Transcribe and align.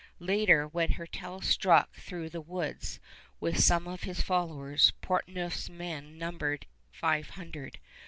Later, 0.17 0.67
when 0.67 0.93
Hertel 0.93 1.41
struck 1.41 1.93
through 1.93 2.29
the 2.29 2.41
woods 2.41 2.99
with 3.39 3.59
some 3.63 3.87
of 3.87 4.01
his 4.01 4.19
followers, 4.19 4.93
Portneuf's 5.03 5.69
men 5.69 6.17
numbered 6.17 6.65
five 6.91 7.29
hundred. 7.29 7.77